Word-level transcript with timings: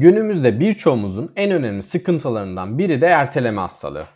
Günümüzde 0.00 0.60
birçoğumuzun 0.60 1.32
en 1.36 1.50
önemli 1.50 1.82
sıkıntılarından 1.82 2.78
biri 2.78 3.00
de 3.00 3.06
erteleme 3.06 3.60
hastalığı. 3.60 4.06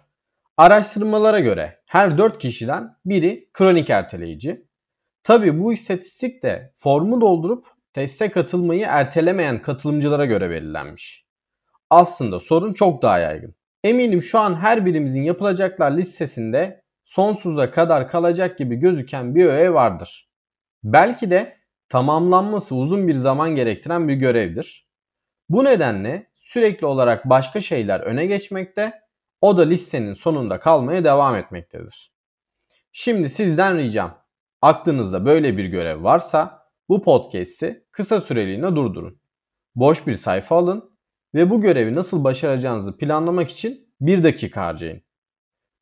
Araştırmalara 0.56 1.40
göre 1.40 1.80
her 1.86 2.18
4 2.18 2.38
kişiden 2.38 2.96
biri 3.04 3.48
kronik 3.52 3.91
erteleyici. 3.91 4.67
Tabi 5.25 5.58
bu 5.58 5.73
istatistik 5.73 6.42
de 6.42 6.73
formu 6.76 7.21
doldurup 7.21 7.67
teste 7.92 8.30
katılmayı 8.30 8.87
ertelemeyen 8.89 9.62
katılımcılara 9.62 10.25
göre 10.25 10.50
belirlenmiş. 10.50 11.27
Aslında 11.91 12.41
sorun 12.41 12.73
çok 12.73 13.03
daha 13.03 13.19
yaygın. 13.19 13.55
Eminim 13.85 14.23
şu 14.23 14.39
an 14.39 14.55
her 14.55 14.87
birimizin 14.87 15.23
yapılacaklar 15.23 15.96
listesinde 15.96 16.83
sonsuza 17.05 17.71
kadar 17.71 18.09
kalacak 18.09 18.59
gibi 18.59 18.77
gözüken 18.77 19.35
bir 19.35 19.46
öğe 19.46 19.73
vardır. 19.75 20.30
Belki 20.85 21.30
de 21.30 21.57
tamamlanması 21.89 22.75
uzun 22.75 23.09
bir 23.09 23.14
zaman 23.14 23.55
gerektiren 23.55 24.09
bir 24.09 24.14
görevdir. 24.14 24.91
Bu 25.53 25.64
nedenle 25.64 26.30
sürekli 26.34 26.87
olarak 26.87 27.30
başka 27.30 27.61
şeyler 27.61 28.01
öne 28.01 28.27
geçmekte, 28.27 29.02
o 29.41 29.56
da 29.56 29.62
listenin 29.62 30.15
sonunda 30.15 30.61
kalmaya 30.61 31.05
devam 31.05 31.37
etmektedir. 31.37 32.12
Şimdi 32.92 33.28
sizden 33.28 33.78
ricam, 33.78 34.19
aklınızda 34.62 35.27
böyle 35.27 35.56
bir 35.56 35.65
görev 35.65 36.05
varsa 36.05 36.69
bu 36.88 37.02
podcast'i 37.02 37.87
kısa 37.91 38.20
süreliğine 38.20 38.77
durdurun. 38.77 39.20
Boş 39.75 40.06
bir 40.06 40.15
sayfa 40.15 40.56
alın 40.56 40.98
ve 41.34 41.51
bu 41.51 41.61
görevi 41.61 41.95
nasıl 41.95 42.25
başaracağınızı 42.25 42.97
planlamak 42.97 43.50
için 43.50 43.95
bir 44.00 44.23
dakika 44.23 44.66
harcayın. 44.66 45.03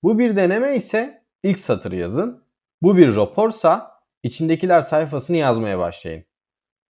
Bu 0.02 0.18
bir 0.18 0.37
deneme 0.37 0.77
ise 0.77 1.24
ilk 1.43 1.60
satırı 1.60 1.96
yazın. 1.96 2.45
Bu 2.82 2.96
bir 2.96 3.16
raporsa 3.16 4.01
içindekiler 4.23 4.80
sayfasını 4.80 5.37
yazmaya 5.37 5.79
başlayın. 5.79 6.24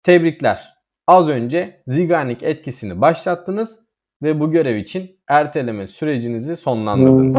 Tebrikler. 0.03 0.80
Az 1.07 1.29
önce 1.29 1.83
Zigarnik 1.87 2.43
etkisini 2.43 3.01
başlattınız 3.01 3.79
ve 4.23 4.39
bu 4.39 4.51
görev 4.51 4.75
için 4.75 5.19
erteleme 5.27 5.87
sürecinizi 5.87 6.55
sonlandırdınız. 6.55 7.35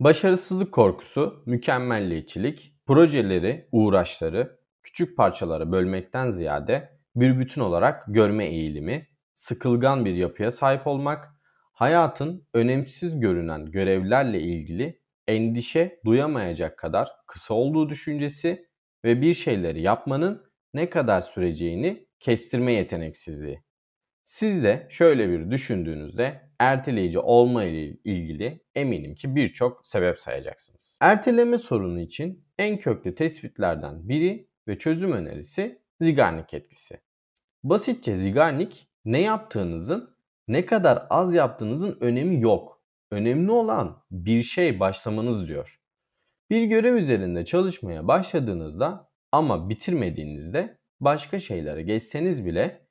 Başarısızlık 0.00 0.72
korkusu, 0.72 1.42
mükemmelliyetçilik, 1.46 2.74
projeleri, 2.86 3.68
uğraşları 3.72 4.58
küçük 4.82 5.16
parçalara 5.16 5.72
bölmekten 5.72 6.30
ziyade 6.30 6.99
bir 7.16 7.38
bütün 7.38 7.60
olarak 7.60 8.04
görme 8.08 8.44
eğilimi, 8.44 9.08
sıkılgan 9.34 10.04
bir 10.04 10.14
yapıya 10.14 10.50
sahip 10.50 10.86
olmak, 10.86 11.28
hayatın 11.72 12.46
önemsiz 12.54 13.20
görünen 13.20 13.66
görevlerle 13.66 14.40
ilgili 14.40 15.00
endişe 15.28 16.00
duyamayacak 16.04 16.78
kadar 16.78 17.08
kısa 17.26 17.54
olduğu 17.54 17.88
düşüncesi 17.88 18.66
ve 19.04 19.22
bir 19.22 19.34
şeyleri 19.34 19.82
yapmanın 19.82 20.50
ne 20.74 20.90
kadar 20.90 21.22
süreceğini 21.22 22.06
kestirme 22.20 22.72
yeteneksizliği. 22.72 23.62
Siz 24.24 24.62
de 24.62 24.86
şöyle 24.90 25.28
bir 25.28 25.50
düşündüğünüzde 25.50 26.50
erteleyici 26.58 27.18
olma 27.18 27.64
ile 27.64 27.96
ilgili 28.04 28.64
eminim 28.74 29.14
ki 29.14 29.34
birçok 29.34 29.86
sebep 29.86 30.20
sayacaksınız. 30.20 30.98
Erteleme 31.02 31.58
sorunu 31.58 32.00
için 32.00 32.44
en 32.58 32.78
köklü 32.78 33.14
tespitlerden 33.14 34.08
biri 34.08 34.48
ve 34.68 34.78
çözüm 34.78 35.12
önerisi 35.12 35.82
Zigarnik 36.00 36.54
etkisi. 36.54 37.00
Basitçe 37.64 38.16
Zigarnik 38.16 38.88
ne 39.04 39.20
yaptığınızın 39.20 40.16
ne 40.48 40.66
kadar 40.66 41.06
az 41.10 41.34
yaptığınızın 41.34 41.98
önemi 42.00 42.40
yok. 42.40 42.82
Önemli 43.10 43.50
olan 43.50 44.02
bir 44.10 44.42
şey 44.42 44.80
başlamanız 44.80 45.48
diyor. 45.48 45.80
Bir 46.50 46.64
görev 46.64 46.94
üzerinde 46.94 47.44
çalışmaya 47.44 48.08
başladığınızda 48.08 49.10
ama 49.32 49.68
bitirmediğinizde 49.68 50.78
başka 51.00 51.38
şeylere 51.38 51.82
geçseniz 51.82 52.46
bile 52.46 52.86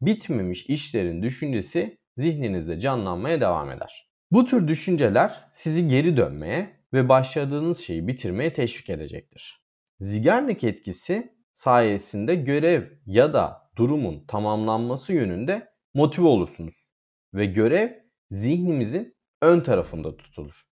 bitmemiş 0.00 0.66
işlerin 0.66 1.22
düşüncesi 1.22 1.98
zihninizde 2.16 2.80
canlanmaya 2.80 3.40
devam 3.40 3.70
eder. 3.70 4.10
Bu 4.30 4.44
tür 4.44 4.68
düşünceler 4.68 5.48
sizi 5.52 5.88
geri 5.88 6.16
dönmeye 6.16 6.76
ve 6.92 7.08
başladığınız 7.08 7.78
şeyi 7.78 8.08
bitirmeye 8.08 8.52
teşvik 8.52 8.90
edecektir. 8.90 9.62
Zigarnik 10.00 10.64
etkisi 10.64 11.39
sayesinde 11.54 12.34
görev 12.34 12.86
ya 13.06 13.32
da 13.32 13.70
durumun 13.76 14.24
tamamlanması 14.26 15.12
yönünde 15.12 15.72
motive 15.94 16.26
olursunuz 16.26 16.88
ve 17.34 17.46
görev 17.46 17.90
zihnimizin 18.30 19.16
ön 19.42 19.60
tarafında 19.60 20.16
tutulur. 20.16 20.62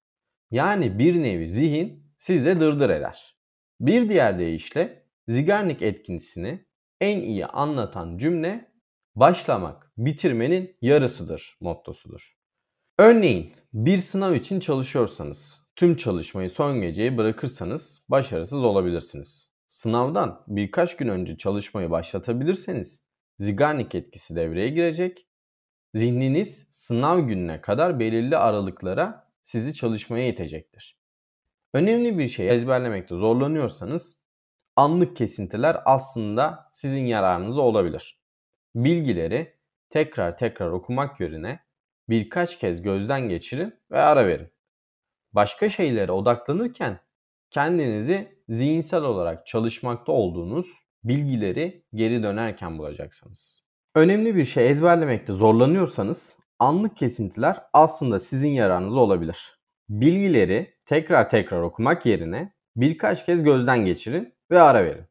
Yani 0.50 0.98
bir 0.98 1.22
nevi 1.22 1.50
zihin 1.50 2.12
size 2.18 2.60
dırdır 2.60 2.90
eder. 2.90 3.36
Bir 3.80 4.08
diğer 4.08 4.38
deyişle 4.38 5.08
Zigarnik 5.28 5.82
etkisini 5.82 6.66
en 7.00 7.20
iyi 7.20 7.46
anlatan 7.46 8.18
cümle 8.18 8.72
başlamak 9.14 9.92
bitirmenin 9.96 10.76
yarısıdır 10.82 11.56
mottosudur. 11.60 12.38
Örneğin 12.98 13.52
bir 13.72 13.98
sınav 13.98 14.34
için 14.34 14.60
çalışıyorsanız 14.60 15.66
tüm 15.76 15.96
çalışmayı 15.96 16.50
son 16.50 16.80
geceye 16.80 17.16
bırakırsanız 17.16 18.02
başarısız 18.08 18.64
olabilirsiniz. 18.64 19.47
Sınavdan 19.68 20.44
birkaç 20.46 20.96
gün 20.96 21.08
önce 21.08 21.36
çalışmayı 21.36 21.90
başlatabilirseniz 21.90 23.02
Zigarnik 23.38 23.94
etkisi 23.94 24.36
devreye 24.36 24.68
girecek. 24.68 25.28
Zihniniz 25.94 26.68
sınav 26.70 27.20
gününe 27.20 27.60
kadar 27.60 28.00
belirli 28.00 28.36
aralıklara 28.36 29.32
sizi 29.42 29.74
çalışmaya 29.74 30.28
itecektir. 30.28 30.98
Önemli 31.74 32.18
bir 32.18 32.28
şey 32.28 32.50
ezberlemekte 32.50 33.16
zorlanıyorsanız 33.16 34.20
anlık 34.76 35.16
kesintiler 35.16 35.82
aslında 35.84 36.70
sizin 36.72 37.06
yararınıza 37.06 37.60
olabilir. 37.60 38.20
Bilgileri 38.74 39.58
tekrar 39.90 40.38
tekrar 40.38 40.70
okumak 40.70 41.20
yerine 41.20 41.60
birkaç 42.08 42.58
kez 42.58 42.82
gözden 42.82 43.28
geçirin 43.28 43.74
ve 43.90 43.98
ara 43.98 44.26
verin. 44.26 44.52
Başka 45.32 45.68
şeylere 45.68 46.12
odaklanırken 46.12 47.00
kendinizi 47.50 48.42
zihinsel 48.48 49.02
olarak 49.02 49.46
çalışmakta 49.46 50.12
olduğunuz 50.12 50.66
bilgileri 51.04 51.84
geri 51.94 52.22
dönerken 52.22 52.78
bulacaksınız. 52.78 53.62
Önemli 53.94 54.36
bir 54.36 54.44
şey 54.44 54.70
ezberlemekte 54.70 55.32
zorlanıyorsanız 55.32 56.36
anlık 56.58 56.96
kesintiler 56.96 57.62
aslında 57.72 58.20
sizin 58.20 58.48
yararınıza 58.48 58.98
olabilir. 58.98 59.58
Bilgileri 59.88 60.74
tekrar 60.86 61.28
tekrar 61.28 61.62
okumak 61.62 62.06
yerine 62.06 62.52
birkaç 62.76 63.26
kez 63.26 63.42
gözden 63.42 63.84
geçirin 63.84 64.34
ve 64.50 64.60
ara 64.60 64.84
verin. 64.84 65.04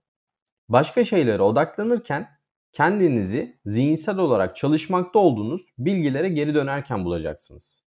Başka 0.70 1.04
şeylere 1.04 1.42
odaklanırken 1.42 2.30
kendinizi 2.72 3.60
zihinsel 3.66 4.18
olarak 4.18 4.56
çalışmakta 4.56 5.20
olduğunuz 5.20 5.62
bilgilere 5.78 6.30
geri 6.30 6.56
dönerken 6.56 7.06
bulacaksınız. 7.06 7.84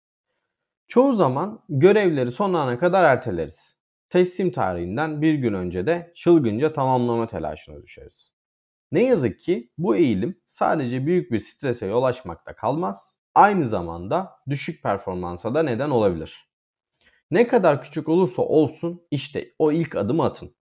Çoğu 0.89 1.15
zaman 1.15 1.65
görevleri 1.69 2.33
son 2.33 2.55
ana 2.55 2.79
kadar 2.79 3.05
erteleriz. 3.05 3.76
Teslim 4.17 4.51
tarihinden 4.51 5.23
bir 5.23 5.35
gün 5.35 5.55
önce 5.55 5.87
de 5.87 6.13
çılgınca 6.15 6.73
tamamlama 6.73 7.27
telaşına 7.27 7.83
düşeriz. 7.83 8.35
Ne 8.93 9.05
yazık 9.05 9.41
ki 9.41 9.73
bu 9.79 9.97
eğilim 9.97 10.41
sadece 10.47 11.07
büyük 11.07 11.33
bir 11.33 11.39
strese 11.39 11.87
yol 11.87 12.03
açmakta 12.03 12.57
kalmaz, 12.57 13.17
aynı 13.35 13.69
zamanda 13.69 14.33
düşük 14.49 14.83
performansa 14.83 15.55
da 15.55 15.63
neden 15.63 15.91
olabilir. 15.91 16.51
Ne 17.31 17.47
kadar 17.47 17.83
küçük 17.83 18.09
olursa 18.09 18.43
olsun 18.43 19.07
işte 19.11 19.55
o 19.59 19.73
ilk 19.73 19.97
adımı 19.97 20.25
atın. 20.25 20.55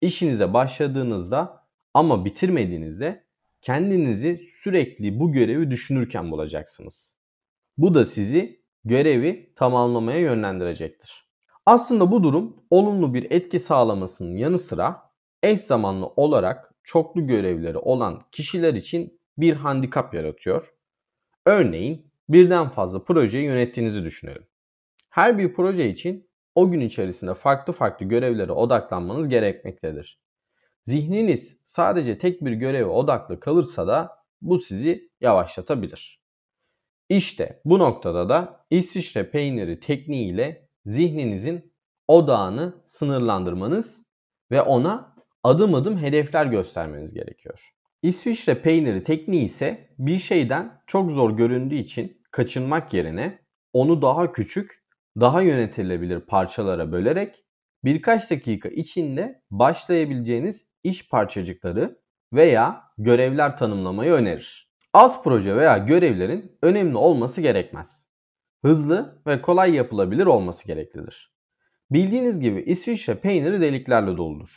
İşinize 0.00 0.54
başladığınızda 0.54 1.66
ama 1.94 2.24
bitirmediğinizde 2.24 3.24
kendinizi 3.60 4.40
sürekli 4.62 5.20
bu 5.20 5.32
görevi 5.32 5.70
düşünürken 5.70 6.30
bulacaksınız. 6.30 7.16
Bu 7.78 7.94
da 7.94 8.06
sizi 8.06 8.62
görevi 8.84 9.52
tamamlamaya 9.56 10.18
yönlendirecektir. 10.18 11.23
Aslında 11.66 12.10
bu 12.10 12.22
durum 12.22 12.56
olumlu 12.70 13.14
bir 13.14 13.30
etki 13.30 13.60
sağlamasının 13.60 14.36
yanı 14.36 14.58
sıra 14.58 15.10
eş 15.42 15.60
zamanlı 15.60 16.06
olarak 16.06 16.74
çoklu 16.84 17.26
görevleri 17.26 17.78
olan 17.78 18.22
kişiler 18.32 18.74
için 18.74 19.20
bir 19.38 19.54
handikap 19.54 20.14
yaratıyor. 20.14 20.74
Örneğin 21.46 22.12
birden 22.28 22.68
fazla 22.68 23.04
projeyi 23.04 23.44
yönettiğinizi 23.44 24.04
düşünelim. 24.04 24.46
Her 25.10 25.38
bir 25.38 25.54
proje 25.54 25.90
için 25.90 26.28
o 26.54 26.70
gün 26.70 26.80
içerisinde 26.80 27.34
farklı 27.34 27.72
farklı 27.72 28.06
görevlere 28.06 28.52
odaklanmanız 28.52 29.28
gerekmektedir. 29.28 30.20
Zihniniz 30.82 31.56
sadece 31.64 32.18
tek 32.18 32.44
bir 32.44 32.52
göreve 32.52 32.90
odaklı 32.90 33.40
kalırsa 33.40 33.86
da 33.86 34.24
bu 34.42 34.58
sizi 34.58 35.10
yavaşlatabilir. 35.20 36.20
İşte 37.08 37.60
bu 37.64 37.78
noktada 37.78 38.28
da 38.28 38.66
İsviçre 38.70 39.30
peyniri 39.30 39.80
tekniğiyle 39.80 40.63
zihninizin 40.86 41.74
odağını 42.08 42.74
sınırlandırmanız 42.84 44.04
ve 44.50 44.62
ona 44.62 45.16
adım 45.42 45.74
adım 45.74 45.98
hedefler 45.98 46.46
göstermeniz 46.46 47.14
gerekiyor. 47.14 47.70
İsviçre 48.02 48.62
peyniri 48.62 49.02
tekniği 49.02 49.44
ise 49.44 49.88
bir 49.98 50.18
şeyden 50.18 50.82
çok 50.86 51.10
zor 51.10 51.36
göründüğü 51.36 51.74
için 51.74 52.22
kaçınmak 52.30 52.94
yerine 52.94 53.38
onu 53.72 54.02
daha 54.02 54.32
küçük, 54.32 54.84
daha 55.20 55.42
yönetilebilir 55.42 56.20
parçalara 56.20 56.92
bölerek 56.92 57.44
birkaç 57.84 58.30
dakika 58.30 58.68
içinde 58.68 59.42
başlayabileceğiniz 59.50 60.66
iş 60.84 61.08
parçacıkları 61.08 61.98
veya 62.32 62.82
görevler 62.98 63.56
tanımlamayı 63.56 64.12
önerir. 64.12 64.70
Alt 64.92 65.24
proje 65.24 65.56
veya 65.56 65.78
görevlerin 65.78 66.58
önemli 66.62 66.96
olması 66.96 67.40
gerekmez. 67.40 68.03
Hızlı 68.64 69.22
ve 69.26 69.42
kolay 69.42 69.74
yapılabilir 69.74 70.26
olması 70.26 70.66
gereklidir. 70.66 71.34
Bildiğiniz 71.90 72.40
gibi 72.40 72.62
İsviçre 72.62 73.14
peyniri 73.14 73.60
deliklerle 73.60 74.16
doludur. 74.16 74.48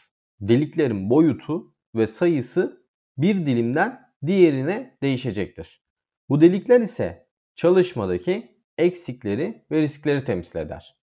Deliklerin 0.41 1.09
boyutu 1.09 1.73
ve 1.95 2.07
sayısı 2.07 2.85
bir 3.17 3.45
dilimden 3.45 4.01
diğerine 4.25 4.97
değişecektir. 5.01 5.83
Bu 6.29 6.41
delikler 6.41 6.81
ise 6.81 7.27
çalışmadaki 7.55 8.61
eksikleri 8.77 9.65
ve 9.71 9.81
riskleri 9.81 10.23
temsil 10.23 10.59
eder. 10.59 10.97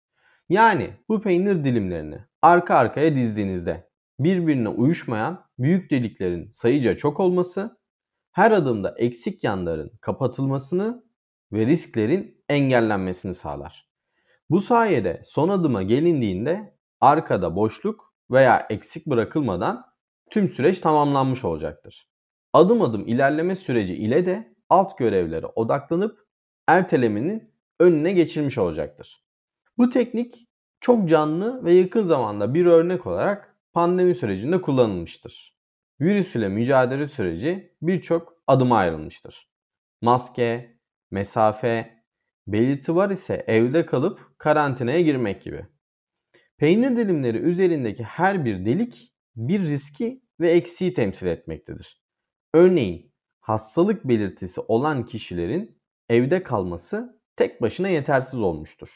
Yani 0.49 0.91
bu 1.09 1.21
peynir 1.21 1.65
dilimlerini 1.65 2.19
arka 2.43 2.75
arkaya 2.75 3.17
dizdiğinizde 3.17 3.91
birbirine 4.21 4.69
uyuşmayan 4.69 5.45
büyük 5.59 5.91
deliklerin 5.91 6.51
sayıca 6.51 6.97
çok 6.97 7.21
olması, 7.21 7.79
her 8.33 8.53
adımda 8.53 8.95
eksik 8.99 9.45
yanların 9.45 9.99
kapatılmasını 10.01 11.04
ve 11.55 11.67
risklerin 11.67 12.45
engellenmesini 12.49 13.35
sağlar. 13.35 13.89
Bu 14.51 14.61
sayede 14.61 15.23
son 15.25 15.49
adıma 15.49 15.83
gelindiğinde 15.83 16.77
arkada 17.01 17.57
boşluk 17.57 18.15
veya 18.31 18.67
eksik 18.71 19.07
bırakılmadan 19.07 19.87
tüm 20.31 20.49
süreç 20.49 20.79
tamamlanmış 20.79 21.45
olacaktır. 21.45 22.09
Adım 22.53 22.83
adım 22.83 23.09
ilerleme 23.09 23.57
süreci 23.57 23.95
ile 23.95 24.27
de 24.27 24.55
alt 24.69 24.99
görevlere 24.99 25.47
odaklanıp 25.47 26.27
ertelemenin 26.67 27.55
önüne 27.81 28.13
geçilmiş 28.13 28.59
olacaktır. 28.59 29.25
Bu 29.79 29.91
teknik 29.91 30.49
çok 30.81 31.09
canlı 31.09 31.65
ve 31.65 31.73
yakın 31.73 32.05
zamanda 32.05 32.55
bir 32.55 32.67
örnek 32.67 33.07
olarak 33.07 33.57
pandemi 33.73 34.15
sürecinde 34.15 34.61
kullanılmıştır. 34.61 35.55
Virüs 36.01 36.37
ile 36.37 36.49
mücadele 36.49 37.07
süreci 37.07 37.77
birçok 37.83 38.37
adıma 38.47 38.77
ayrılmıştır. 38.77 39.49
Maske, 40.03 40.74
mesafe, 41.15 42.05
belirti 42.47 42.95
var 42.95 43.11
ise 43.11 43.45
evde 43.47 43.87
kalıp 43.87 44.39
karantinaya 44.39 45.01
girmek 45.01 45.43
gibi. 45.43 45.67
Peynir 46.57 46.97
dilimleri 46.97 47.39
üzerindeki 47.39 48.05
her 48.05 48.45
bir 48.45 48.67
delik 48.67 49.15
bir 49.37 49.61
riski 49.61 50.23
ve 50.41 50.51
eksiği 50.51 50.95
temsil 50.95 51.27
etmektedir. 51.27 52.03
Örneğin 52.55 53.13
hastalık 53.41 54.05
belirtisi 54.05 54.61
olan 54.61 55.07
kişilerin 55.07 55.79
evde 56.09 56.43
kalması 56.43 57.21
tek 57.37 57.63
başına 57.63 57.89
yetersiz 57.89 58.41
olmuştur. 58.41 58.89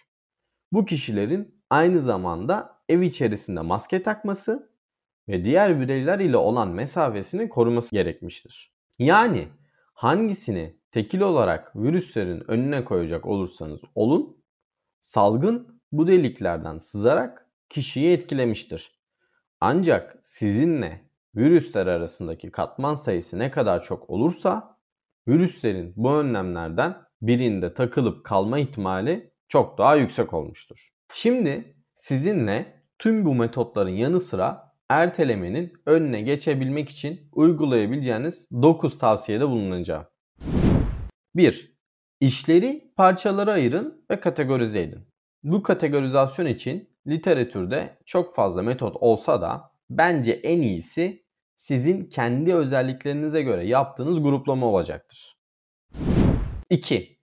Bu 0.73 0.85
kişilerin 0.85 1.63
aynı 1.71 2.01
zamanda 2.01 2.83
ev 2.89 3.01
içerisinde 3.01 3.61
maske 3.61 4.03
takması 4.03 4.73
ve 5.29 5.45
diğer 5.45 5.81
bireyler 5.81 6.19
ile 6.19 6.37
olan 6.37 6.69
mesafesini 6.69 7.49
koruması 7.49 7.91
gerekmiştir. 7.91 8.73
Yani 8.99 9.49
hangisini 9.95 10.78
tekil 10.93 11.21
olarak 11.21 11.77
virüslerin 11.77 12.51
önüne 12.51 12.85
koyacak 12.85 13.27
olursanız 13.27 13.81
olun, 13.95 14.45
salgın 15.01 15.81
bu 15.93 16.07
deliklerden 16.07 16.79
sızarak 16.79 17.51
kişiyi 17.69 18.13
etkilemiştir. 18.13 18.99
Ancak 19.61 20.19
sizinle 20.23 21.11
virüsler 21.37 21.87
arasındaki 21.87 22.51
katman 22.51 22.95
sayısı 22.95 23.39
ne 23.39 23.51
kadar 23.51 23.83
çok 23.83 24.11
olursa 24.11 24.79
virüslerin 25.29 25.93
bu 25.97 26.13
önlemlerden 26.13 26.97
birinde 27.23 27.75
takılıp 27.75 28.25
kalma 28.25 28.59
ihtimali 28.59 29.33
çok 29.49 29.79
daha 29.79 29.97
yüksek 29.97 30.35
olmuştur. 30.35 30.89
Şimdi 31.13 31.77
sizinle 31.95 32.83
tüm 32.99 33.25
bu 33.25 33.35
metotların 33.35 33.91
yanı 33.91 34.21
sıra 34.21 34.73
ertelemenin 34.89 35.73
önüne 35.87 36.21
geçebilmek 36.23 36.89
için 36.89 37.21
uygulayabileceğiniz 37.33 38.49
9 38.53 38.99
tavsiyede 38.99 39.49
bulunacağım. 39.49 40.07
1. 41.39 41.79
İşleri 42.21 42.93
parçalara 42.97 43.53
ayırın 43.53 44.05
ve 44.11 44.21
kategorize 44.21 44.81
edin. 44.81 45.09
Bu 45.43 45.63
kategorizasyon 45.63 46.47
için 46.47 46.91
literatürde 47.07 47.99
çok 48.07 48.35
fazla 48.35 48.63
metot 48.63 48.97
olsa 48.97 49.43
da 49.43 49.73
bence 49.91 50.33
en 50.33 50.63
iyisi 50.63 51.25
sizin 51.57 52.05
kendi 52.05 52.55
özelliklerinize 52.55 53.43
göre 53.43 53.67
yaptığınız 53.67 54.23
gruplama 54.23 54.67
olacaktır. 54.67 55.37
2. 56.71 57.21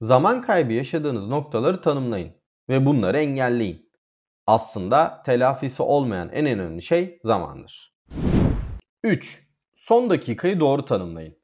Zaman 0.00 0.42
kaybı 0.42 0.72
yaşadığınız 0.72 1.28
noktaları 1.28 1.80
tanımlayın 1.80 2.32
ve 2.68 2.86
bunları 2.86 3.18
engelleyin. 3.18 3.92
Aslında 4.46 5.22
telafisi 5.22 5.82
olmayan 5.82 6.28
en 6.32 6.46
önemli 6.46 6.82
şey 6.82 7.20
zamandır. 7.24 7.94
3. 9.04 9.48
Son 9.74 10.10
dakikayı 10.10 10.60
doğru 10.60 10.84
tanımlayın. 10.84 11.38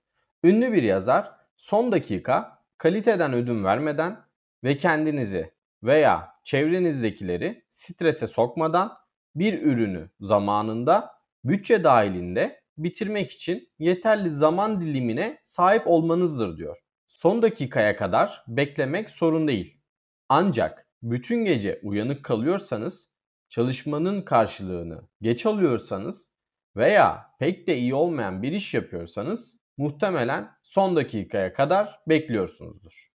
Ünlü 0.45 0.73
bir 0.73 0.83
yazar 0.83 1.44
son 1.57 1.93
dakika 1.93 2.65
kaliteden 2.79 3.33
ödün 3.33 3.65
vermeden 3.65 4.21
ve 4.65 4.77
kendinizi 4.77 5.53
veya 5.83 6.29
çevrenizdekileri 6.45 7.65
strese 7.69 8.27
sokmadan 8.27 8.93
bir 9.35 9.63
ürünü 9.63 10.11
zamanında 10.21 11.11
bütçe 11.45 11.85
dahilinde 11.85 12.61
bitirmek 12.79 13.31
için 13.31 13.69
yeterli 13.79 14.31
zaman 14.31 14.81
dilimine 14.81 15.39
sahip 15.43 15.87
olmanızdır 15.87 16.57
diyor. 16.57 16.79
Son 17.07 17.43
dakikaya 17.43 17.97
kadar 17.97 18.45
beklemek 18.49 19.11
sorun 19.11 19.49
değil. 19.49 19.81
Ancak 20.29 20.89
bütün 21.03 21.45
gece 21.45 21.81
uyanık 21.83 22.25
kalıyorsanız, 22.25 23.07
çalışmanın 23.49 24.23
karşılığını 24.23 25.09
geç 25.23 25.47
alıyorsanız 25.47 26.31
veya 26.77 27.35
pek 27.39 27.67
de 27.67 27.77
iyi 27.77 27.95
olmayan 27.95 28.43
bir 28.43 28.53
iş 28.53 28.75
yapıyorsanız 28.75 29.57
muhtemelen 29.77 30.51
son 30.63 30.97
dakikaya 30.97 31.53
kadar 31.53 32.01
bekliyorsunuzdur. 32.09 33.11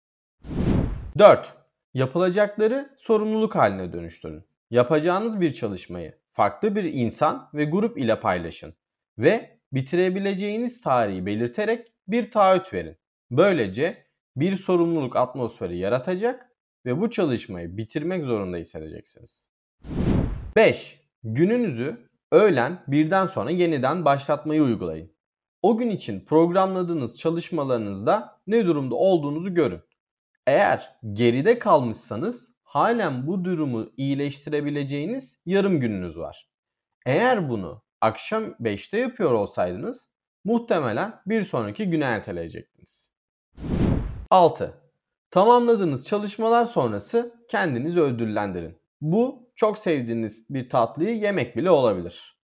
4. 1.18 1.56
Yapılacakları 1.94 2.94
sorumluluk 2.96 3.56
haline 3.56 3.92
dönüştürün. 3.92 4.44
Yapacağınız 4.70 5.40
bir 5.40 5.52
çalışmayı 5.52 6.18
farklı 6.32 6.76
bir 6.76 6.84
insan 6.84 7.50
ve 7.54 7.64
grup 7.64 7.98
ile 7.98 8.20
paylaşın 8.20 8.74
ve 9.18 9.58
bitirebileceğiniz 9.72 10.80
tarihi 10.80 11.26
belirterek 11.26 11.92
bir 12.08 12.30
taahhüt 12.30 12.74
verin. 12.74 12.96
Böylece 13.30 14.06
bir 14.36 14.56
sorumluluk 14.56 15.16
atmosferi 15.16 15.78
yaratacak 15.78 16.52
ve 16.86 17.00
bu 17.00 17.10
çalışmayı 17.10 17.76
bitirmek 17.76 18.24
zorunda 18.24 18.56
hissedeceksiniz. 18.56 19.46
5. 20.56 21.00
Gününüzü 21.22 22.08
öğlen 22.32 22.82
birden 22.88 23.26
sonra 23.26 23.50
yeniden 23.50 24.04
başlatmayı 24.04 24.62
uygulayın. 24.62 25.17
O 25.62 25.76
gün 25.76 25.90
için 25.90 26.24
programladığınız 26.24 27.18
çalışmalarınızda 27.18 28.40
ne 28.46 28.66
durumda 28.66 28.94
olduğunuzu 28.94 29.54
görün. 29.54 29.80
Eğer 30.46 30.96
geride 31.12 31.58
kalmışsanız 31.58 32.52
halen 32.62 33.26
bu 33.26 33.44
durumu 33.44 33.90
iyileştirebileceğiniz 33.96 35.36
yarım 35.46 35.80
gününüz 35.80 36.18
var. 36.18 36.48
Eğer 37.06 37.48
bunu 37.48 37.82
akşam 38.00 38.44
5'te 38.44 38.98
yapıyor 38.98 39.32
olsaydınız 39.32 40.08
muhtemelen 40.44 41.20
bir 41.26 41.42
sonraki 41.42 41.90
güne 41.90 42.04
erteleyecektiniz. 42.04 43.10
6. 44.30 44.74
Tamamladığınız 45.30 46.06
çalışmalar 46.06 46.64
sonrası 46.64 47.44
kendinizi 47.50 48.00
ödüllendirin. 48.00 48.78
Bu 49.00 49.50
çok 49.56 49.78
sevdiğiniz 49.78 50.46
bir 50.50 50.68
tatlıyı 50.68 51.16
yemek 51.16 51.56
bile 51.56 51.70
olabilir. 51.70 52.38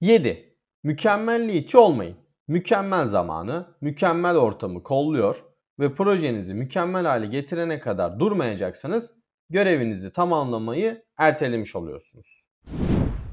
7. 0.00 0.53
Mükemmelliyetçi 0.84 1.78
olmayın. 1.78 2.16
Mükemmel 2.48 3.06
zamanı, 3.06 3.76
mükemmel 3.80 4.36
ortamı 4.36 4.82
kolluyor 4.82 5.44
ve 5.78 5.94
projenizi 5.94 6.54
mükemmel 6.54 7.06
hale 7.06 7.26
getirene 7.26 7.80
kadar 7.80 8.20
durmayacaksanız 8.20 9.14
görevinizi 9.50 10.12
tamamlamayı 10.12 11.04
ertelemiş 11.16 11.76
oluyorsunuz. 11.76 12.46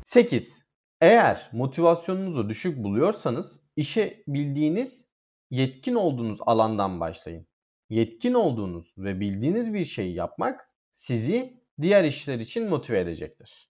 8. 0.06 0.66
Eğer 1.02 1.50
motivasyonunuzu 1.52 2.50
düşük 2.50 2.84
buluyorsanız 2.84 3.60
işe 3.76 4.24
bildiğiniz, 4.28 5.08
yetkin 5.50 5.96
olduğunuz 5.96 6.40
alandan 6.46 7.00
başlayın. 7.00 7.48
Yetkin 7.90 8.34
olduğunuz 8.34 8.94
ve 8.98 9.20
bildiğiniz 9.20 9.74
bir 9.74 9.86
şeyi 9.86 10.16
yapmak 10.16 10.70
sizi 10.92 11.62
diğer 11.82 12.04
işler 12.04 12.40
için 12.40 12.70
motive 12.70 13.00
edecektir. 13.00 13.70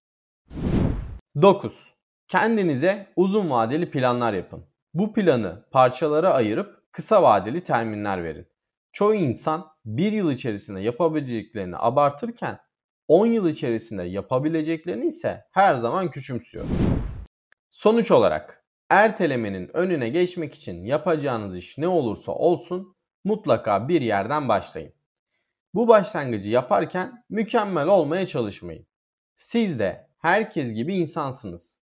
9. 1.42 2.01
Kendinize 2.32 3.08
uzun 3.16 3.50
vadeli 3.50 3.92
planlar 3.92 4.34
yapın. 4.34 4.66
Bu 4.94 5.14
planı 5.14 5.66
parçalara 5.72 6.34
ayırıp 6.34 6.92
kısa 6.92 7.24
vadeli 7.24 7.64
terminler 7.64 8.24
verin. 8.24 8.48
Çoğu 8.92 9.16
insan 9.16 9.68
bir 9.86 10.12
yıl 10.12 10.32
içerisinde 10.32 10.80
yapabileceklerini 10.82 11.78
abartırken 11.78 12.60
10 13.08 13.26
yıl 13.26 13.50
içerisinde 13.50 14.04
yapabileceklerini 14.04 15.06
ise 15.06 15.46
her 15.52 15.76
zaman 15.76 16.12
küçümsüyor. 16.12 16.66
Sonuç 17.72 18.12
olarak 18.12 18.66
ertelemenin 18.90 19.70
önüne 19.74 20.10
geçmek 20.10 20.56
için 20.56 20.84
yapacağınız 20.84 21.58
iş 21.58 21.78
ne 21.78 21.88
olursa 21.88 22.32
olsun 22.32 22.96
mutlaka 23.24 23.88
bir 23.88 24.02
yerden 24.02 24.50
başlayın. 24.50 24.94
Bu 25.74 25.88
başlangıcı 25.88 26.50
yaparken 26.50 27.24
mükemmel 27.30 27.88
olmaya 27.88 28.26
çalışmayın. 28.28 28.88
Siz 29.38 29.80
de 29.80 30.08
herkes 30.18 30.74
gibi 30.74 30.96
insansınız 30.96 31.81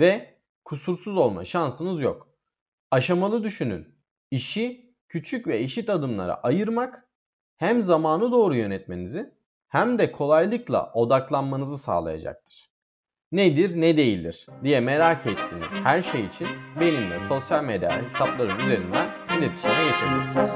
ve 0.00 0.34
kusursuz 0.64 1.16
olma 1.16 1.44
şansınız 1.44 2.00
yok. 2.00 2.28
Aşamalı 2.90 3.44
düşünün. 3.44 3.88
İşi 4.30 4.94
küçük 5.08 5.46
ve 5.46 5.58
eşit 5.58 5.90
adımlara 5.90 6.34
ayırmak 6.34 7.08
hem 7.56 7.82
zamanı 7.82 8.32
doğru 8.32 8.54
yönetmenizi 8.54 9.34
hem 9.68 9.98
de 9.98 10.12
kolaylıkla 10.12 10.92
odaklanmanızı 10.94 11.78
sağlayacaktır. 11.78 12.70
Nedir 13.32 13.80
ne 13.80 13.96
değildir 13.96 14.46
diye 14.64 14.80
merak 14.80 15.26
ettiğiniz 15.26 15.68
her 15.84 16.02
şey 16.02 16.24
için 16.24 16.48
benimle 16.80 17.20
sosyal 17.20 17.64
medya 17.64 18.02
hesaplarım 18.02 18.58
üzerinden 18.58 19.10
iletişime 19.38 19.74
geçebilirsiniz. 19.90 20.50